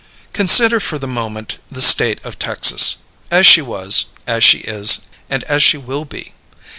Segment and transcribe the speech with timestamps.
[0.33, 5.43] Consider for a moment the State of Texas as she was, as she is, and
[5.43, 6.33] as she will be.